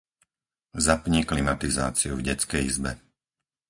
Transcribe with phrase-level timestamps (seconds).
[0.85, 2.91] Zapni klimatizáciu v detskej izbe.